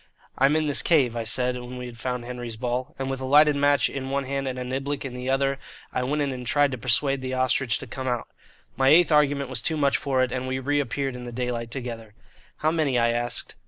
[0.35, 3.25] "I'm in this cave," I said, when we had found Henry's ball; and with a
[3.25, 5.59] lighted match in one hand and a niblick in the other
[5.93, 8.27] I went in and tried to persuade the "Ostrich" to come out.
[8.75, 12.15] My eighth argument was too much for it, and we reappeared in the daylight together.
[12.61, 13.53] "How many?" I asked.